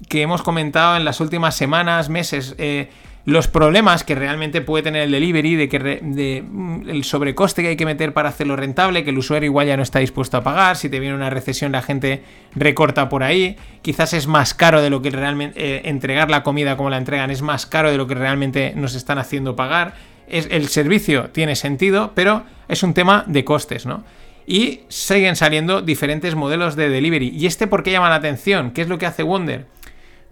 que 0.09 0.23
hemos 0.23 0.43
comentado 0.43 0.97
en 0.97 1.05
las 1.05 1.21
últimas 1.21 1.57
semanas, 1.57 2.09
meses. 2.09 2.55
Eh, 2.59 2.89
los 3.25 3.49
problemas 3.49 4.05
que 4.05 4.15
realmente 4.15 4.61
puede 4.61 4.85
tener 4.85 5.03
el 5.03 5.11
delivery, 5.11 5.57
de 5.57 5.69
que 5.69 6.43
mm, 6.43 6.89
el 6.89 7.03
sobrecoste 7.03 7.63
que 7.63 7.69
hay 7.69 7.77
que 7.77 7.85
meter 7.85 8.13
para 8.13 8.29
hacerlo 8.29 8.55
rentable, 8.55 9.03
que 9.03 9.11
el 9.11 9.19
usuario 9.19 9.47
igual 9.47 9.67
ya 9.67 9.77
no 9.77 9.83
está 9.83 9.99
dispuesto 9.99 10.37
a 10.37 10.43
pagar, 10.43 10.77
si 10.77 10.89
te 10.89 11.01
viene 11.01 11.15
una 11.15 11.31
recesión 11.31 11.73
la 11.73 11.83
gente 11.83 12.23
recorta 12.55 13.09
por 13.09 13.25
ahí, 13.25 13.57
quizás 13.83 14.13
es 14.13 14.27
más 14.29 14.55
caro 14.55 14.83
de 14.83 14.91
lo 14.91 15.03
que 15.03 15.11
realmente 15.11 15.61
eh, 15.61 15.83
entregar 15.85 16.31
la 16.31 16.43
comida 16.43 16.77
como 16.77 16.91
la 16.91 16.97
entregan 16.97 17.31
es 17.31 17.43
más 17.43 17.67
caro 17.67 17.91
de 17.91 17.97
lo 17.97 18.07
que 18.07 18.15
realmente 18.15 18.73
nos 18.77 18.95
están 18.95 19.19
haciendo 19.19 19.57
pagar. 19.57 19.95
Es, 20.29 20.49
el 20.51 20.69
servicio 20.69 21.31
tiene 21.31 21.57
sentido, 21.57 22.13
pero 22.15 22.45
es 22.69 22.83
un 22.83 22.95
tema 22.95 23.25
de 23.27 23.45
costes, 23.45 23.87
¿no? 23.87 24.05
Y 24.47 24.81
siguen 24.89 25.37
saliendo 25.37 25.83
diferentes 25.83 26.35
modelos 26.35 26.77
de 26.77 26.89
delivery. 26.89 27.29
¿Y 27.29 27.47
este 27.47 27.67
por 27.67 27.83
qué 27.83 27.93
llama 27.93 28.09
la 28.09 28.17
atención? 28.17 28.73
¿Qué 28.73 28.83
es 28.83 28.89
lo 28.89 28.99
que 28.99 29.07
hace 29.07 29.23
Wonder? 29.23 29.67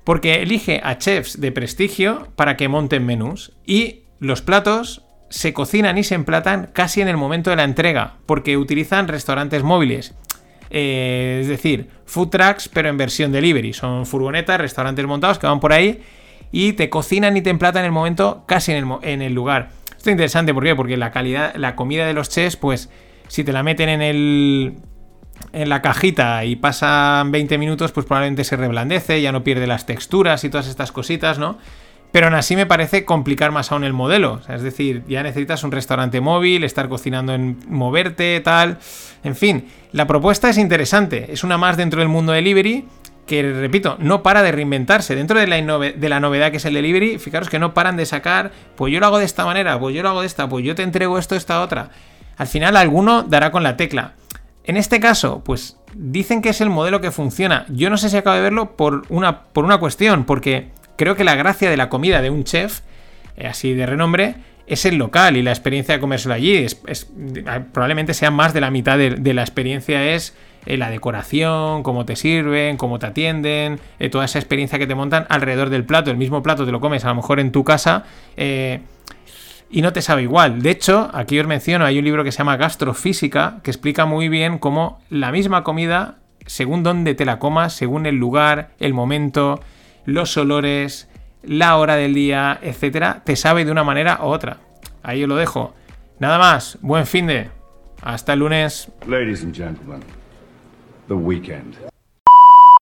porque 0.05 0.43
elige 0.43 0.81
a 0.83 0.99
chefs 0.99 1.40
de 1.40 1.52
prestigio 1.52 2.29
para 2.37 2.57
que 2.57 2.69
monten 2.69 3.05
menús 3.05 3.52
y 3.67 4.00
los 4.19 4.43
platos 4.43 5.02
se 5.29 5.52
cocinan 5.52 5.99
y 5.99 6.05
se 6.05 6.14
emplatan 6.14 6.71
casi 6.73 7.00
en 7.00 7.09
el 7.09 7.17
momento 7.17 7.50
de 7.50 7.57
la 7.57 7.64
entrega, 7.64 8.17
porque 8.26 8.57
utilizan 8.57 9.07
restaurantes 9.07 9.62
móviles. 9.62 10.14
Eh, 10.71 11.38
es 11.43 11.49
decir, 11.49 11.88
food 12.07 12.31
trucks, 12.31 12.69
pero 12.69 12.88
en 12.88 12.97
versión 12.97 13.31
delivery. 13.31 13.73
Son 13.73 14.07
furgonetas, 14.07 14.61
restaurantes 14.61 15.07
montados 15.07 15.38
que 15.38 15.47
van 15.47 15.61
por 15.61 15.73
ahí 15.73 16.02
y 16.50 16.73
te 16.73 16.90
cocinan 16.90 17.37
y 17.37 17.43
te 17.43 17.50
emplatan 17.50 17.83
en 17.83 17.87
el 17.87 17.93
momento 17.93 18.43
casi 18.47 18.73
en 18.73 18.79
el, 18.79 18.99
en 19.02 19.23
el 19.23 19.33
lugar. 19.33 19.71
Esto 19.97 20.11
es 20.11 20.14
interesante, 20.14 20.52
¿por 20.52 20.64
qué? 20.64 20.75
Porque 20.75 20.97
la 20.97 21.12
calidad, 21.12 21.55
la 21.55 21.76
comida 21.76 22.07
de 22.07 22.14
los 22.14 22.29
chefs, 22.29 22.57
pues 22.57 22.90
si 23.31 23.45
te 23.45 23.53
la 23.53 23.63
meten 23.63 23.89
en 23.89 24.03
el 24.03 24.75
en 25.53 25.69
la 25.69 25.81
cajita 25.83 26.45
y 26.45 26.57
pasan 26.57 27.31
20 27.31 27.59
minutos, 27.59 27.93
pues 27.93 28.05
probablemente 28.05 28.45
se 28.45 28.57
reblandece, 28.57 29.23
ya 29.23 29.33
no 29.33 29.45
pierde 29.45 29.67
las 29.67 29.87
texturas 29.87 30.45
y 30.45 30.51
todas 30.51 30.67
estas 30.67 30.93
cositas, 30.93 31.39
¿no? 31.39 31.59
Pero 32.13 32.27
aún 32.27 32.35
así 32.35 32.57
me 32.57 32.67
parece 32.67 33.05
complicar 33.05 33.53
más 33.53 33.71
aún 33.71 33.85
el 33.85 33.93
modelo. 33.93 34.41
es 34.49 34.63
decir, 34.63 35.05
ya 35.07 35.23
necesitas 35.23 35.63
un 35.63 35.71
restaurante 35.71 36.21
móvil, 36.21 36.65
estar 36.65 36.89
cocinando 36.89 37.33
en 37.35 37.59
moverte, 37.69 38.41
tal. 38.41 38.79
En 39.23 39.37
fin, 39.37 39.69
la 39.93 40.09
propuesta 40.09 40.51
es 40.51 40.59
interesante. 40.59 41.33
Es 41.33 41.45
una 41.45 41.57
más 41.57 41.77
dentro 41.77 42.01
del 42.01 42.09
mundo 42.09 42.33
delivery 42.33 42.85
que, 43.27 43.45
repito, 43.53 43.97
no 44.01 44.25
para 44.25 44.43
de 44.43 44.51
reinventarse. 44.51 45.15
Dentro 45.15 45.39
de 45.39 45.47
la, 45.47 45.79
de 45.79 46.09
la 46.09 46.19
novedad 46.19 46.51
que 46.51 46.57
es 46.57 46.65
el 46.65 46.75
delivery, 46.75 47.21
fijaros 47.21 47.49
que 47.49 47.61
no 47.61 47.75
paran 47.75 47.97
de 47.97 48.07
sacar, 48.07 48.51
pues 48.75 48.93
yo 48.93 48.99
lo 48.99 49.07
hago 49.07 49.21
de 49.21 49.25
esta 49.25 49.45
manera, 49.45 49.79
pues 49.79 49.95
yo 49.95 50.03
lo 50.03 50.09
hago 50.09 50.23
de 50.23 50.27
esta, 50.27 50.49
pues 50.49 50.65
yo 50.65 50.75
te 50.75 50.83
entrego 50.83 51.17
esto, 51.17 51.37
esta 51.37 51.61
otra. 51.61 51.91
Al 52.41 52.47
final 52.47 52.79
alguno 52.79 53.23
dará 53.23 53.53
con 53.53 53.63
la 53.63 53.77
tecla. 53.77 54.15
En 54.65 54.79
este 54.79 54.99
caso, 54.99 55.43
pues 55.45 55.77
dicen 55.93 56.41
que 56.41 56.49
es 56.49 56.63
el 56.63 56.71
modelo 56.71 57.03
que 57.03 57.11
funciona. 57.11 57.67
Yo 57.69 57.91
no 57.91 57.99
sé 57.99 58.09
si 58.09 58.17
acabo 58.17 58.35
de 58.35 58.41
verlo 58.41 58.79
por 58.79 59.03
una, 59.11 59.43
por 59.43 59.67
una 59.67 59.77
cuestión, 59.77 60.25
porque 60.25 60.69
creo 60.97 61.17
que 61.17 61.23
la 61.23 61.35
gracia 61.35 61.69
de 61.69 61.77
la 61.77 61.91
comida 61.91 62.23
de 62.23 62.31
un 62.31 62.45
chef, 62.45 62.81
eh, 63.37 63.47
así 63.47 63.75
de 63.75 63.85
renombre, 63.85 64.37
es 64.67 64.87
el 64.87 64.97
local 64.97 65.37
y 65.37 65.43
la 65.43 65.51
experiencia 65.51 65.95
de 65.95 66.01
comérselo 66.01 66.33
allí. 66.33 66.55
Es, 66.55 66.81
probablemente 67.75 68.15
sea 68.15 68.31
más 68.31 68.55
de 68.55 68.63
la 68.63 68.71
mitad 68.71 68.97
de, 68.97 69.35
la 69.35 69.43
experiencia 69.43 70.15
es 70.15 70.35
eh, 70.65 70.79
la 70.79 70.89
decoración, 70.89 71.83
cómo 71.83 72.07
te 72.07 72.17
sirven, 72.17 72.79
cómo 72.79 72.99
te 72.99 73.05
atienden, 73.09 73.81
eh, 73.99 74.09
toda 74.09 74.25
esa 74.25 74.39
experiencia 74.39 74.79
que 74.79 74.87
te 74.87 74.95
montan 74.95 75.27
alrededor 75.29 75.69
del 75.69 75.85
plato. 75.85 76.11
El 76.11 76.17
mismo 76.17 76.43
plato 76.43 76.65
te 76.65 76.73
lo 76.73 76.81
comes 76.81 77.05
a 77.05 77.09
lo 77.09 77.17
mejor 77.17 77.39
en 77.39 77.53
tu 77.53 77.65
casa 77.65 78.07
y 79.71 79.83
no 79.83 79.93
te 79.93 80.03
sabe 80.03 80.23
igual. 80.23 80.62
De 80.62 80.71
hecho, 80.71 81.11
aquí 81.12 81.39
os 81.39 81.47
menciono, 81.47 81.85
hay 81.85 81.99
un 81.99 82.05
libro 82.05 82.25
que 82.25 82.33
se 82.33 82.39
llama 82.39 82.57
Gastrofísica 82.57 83.61
que 83.62 83.71
explica 83.71 84.05
muy 84.05 84.29
bien 84.29 84.59
cómo 84.59 85.00
la 85.11 85.31
misma 85.31 85.62
comida, 85.62 86.19
según 86.47 86.83
dónde 86.83 87.15
te 87.15 87.25
la 87.25 87.39
comas, 87.39 87.73
según 87.73 88.07
el 88.07 88.17
lugar, 88.17 88.71
el 88.81 88.95
momento, 88.95 89.61
los 90.05 90.37
olores, 90.37 91.09
la 91.43 91.77
hora 91.77 91.97
del 91.97 92.15
día, 92.15 92.59
etcétera, 92.61 93.23
te 93.25 93.37
sabe 93.37 93.65
de 93.65 93.71
una 93.71 93.85
manera 93.85 94.19
u 94.23 94.27
otra. 94.27 94.59
Ahí 95.03 95.23
os 95.23 95.29
lo 95.29 95.37
dejo. 95.37 95.75
Nada 96.19 96.39
más, 96.39 96.79
buen 96.83 97.07
fin 97.07 97.27
de. 97.27 97.49
Hasta 98.03 98.33
el 98.33 98.41
lunes. 98.41 98.91
Ladies 99.07 99.43
and 99.43 99.55
gentlemen, 99.55 100.00
the 101.09 101.15
weekend. 101.15 101.90